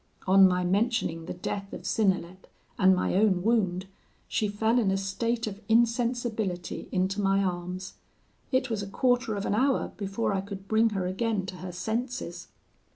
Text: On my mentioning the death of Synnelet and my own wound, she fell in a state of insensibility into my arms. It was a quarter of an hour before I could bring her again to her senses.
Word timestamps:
On 0.25 0.47
my 0.47 0.63
mentioning 0.63 1.25
the 1.25 1.33
death 1.35 1.71
of 1.73 1.81
Synnelet 1.81 2.47
and 2.79 2.95
my 2.95 3.13
own 3.13 3.43
wound, 3.43 3.85
she 4.27 4.47
fell 4.47 4.79
in 4.79 4.89
a 4.89 4.97
state 4.97 5.45
of 5.45 5.61
insensibility 5.69 6.89
into 6.91 7.21
my 7.21 7.43
arms. 7.43 7.93
It 8.51 8.71
was 8.71 8.81
a 8.81 8.87
quarter 8.87 9.35
of 9.35 9.45
an 9.45 9.53
hour 9.53 9.91
before 9.97 10.33
I 10.33 10.41
could 10.41 10.67
bring 10.67 10.89
her 10.97 11.05
again 11.05 11.45
to 11.45 11.57
her 11.57 11.71
senses. 11.71 12.47